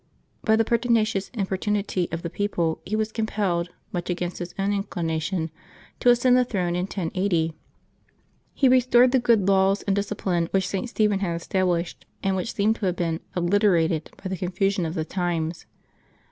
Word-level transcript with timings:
By 0.43 0.55
the 0.55 0.65
pertinacious 0.65 1.29
importunity 1.35 2.07
of 2.11 2.23
the 2.23 2.29
people 2.31 2.81
he 2.83 2.95
was 2.95 3.11
compelled, 3.11 3.69
much 3.91 4.09
against 4.09 4.39
his 4.39 4.55
own 4.57 4.71
inclina 4.71 5.21
tion, 5.21 5.51
to 5.99 6.09
ascend 6.09 6.35
the 6.35 6.43
throne, 6.43 6.75
in 6.75 6.85
1080. 6.85 7.53
He 8.55 8.67
restored 8.67 9.11
the 9.11 9.19
good 9.19 9.47
laws 9.47 9.83
and 9.83 9.95
discipline 9.95 10.47
which 10.49 10.67
St. 10.67 10.89
Stephen 10.89 11.19
had 11.19 11.35
established, 11.35 12.07
and 12.23 12.35
which 12.35 12.55
seem 12.55 12.73
to 12.73 12.87
have 12.87 12.95
been 12.95 13.19
obliterated 13.35 14.09
by 14.17 14.27
the 14.29 14.37
confusion 14.39 14.87
of 14.87 14.95
the 14.95 15.05
times. 15.05 15.67